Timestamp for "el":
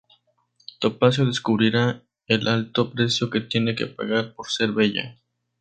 2.25-2.47